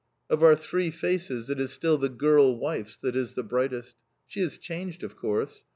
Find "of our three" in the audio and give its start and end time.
0.31-0.89